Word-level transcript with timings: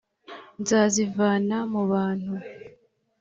Nzazivana 0.61 1.57
mu 1.71 1.81
bantu 1.91 2.33